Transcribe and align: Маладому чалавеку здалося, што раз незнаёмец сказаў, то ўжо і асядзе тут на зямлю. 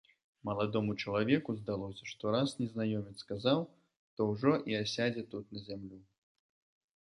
Маладому 0.47 0.93
чалавеку 1.01 1.53
здалося, 1.59 2.07
што 2.13 2.31
раз 2.35 2.55
незнаёмец 2.61 3.13
сказаў, 3.25 3.59
то 4.15 4.21
ўжо 4.31 4.55
і 4.73 4.79
асядзе 4.81 5.23
тут 5.35 5.45
на 5.59 5.65
зямлю. 5.69 6.01